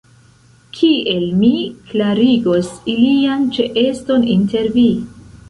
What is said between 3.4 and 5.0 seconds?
ĉeeston inter vi?